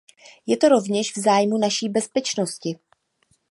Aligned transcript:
Je 0.45 0.57
to 0.57 0.69
rovněž 0.69 1.15
v 1.15 1.19
zájmu 1.19 1.57
naší 1.57 1.89
bezpečnosti. 1.89 2.79